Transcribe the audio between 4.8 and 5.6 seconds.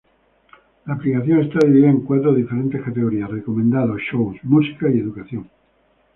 y "Educación".